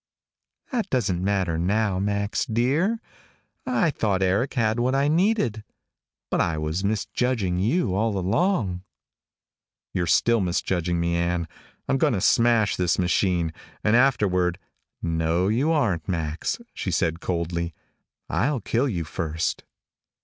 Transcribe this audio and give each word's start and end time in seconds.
"That 0.71 0.89
doesn't 0.89 1.23
matter 1.23 1.59
now, 1.59 1.99
Max, 1.99 2.47
dear. 2.47 2.99
I 3.67 3.91
thought 3.91 4.23
Eric 4.23 4.55
had 4.55 4.79
what 4.79 4.95
I 4.95 5.07
needed. 5.07 5.63
But 6.31 6.41
I 6.41 6.57
was 6.57 6.83
misjudging 6.83 7.59
you 7.59 7.93
all 7.93 8.17
along." 8.17 8.81
"You're 9.93 10.07
still 10.07 10.39
misjudging 10.39 10.99
me, 10.99 11.15
Ann. 11.17 11.47
I'm 11.87 11.99
going 11.99 12.13
to 12.13 12.19
smash 12.19 12.77
this 12.77 12.97
machine 12.97 13.53
and 13.83 13.95
afterward" 13.95 14.57
"No 15.23 15.49
you 15.49 15.71
aren't, 15.71 16.09
Max," 16.09 16.57
she 16.73 16.89
said 16.89 17.19
coldly. 17.21 17.75
"I'll 18.27 18.59
kill 18.59 18.89
you 18.89 19.03
first." 19.03 19.65